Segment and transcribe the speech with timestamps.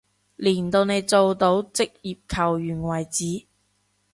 [0.35, 3.45] 練到你做到職業球員為止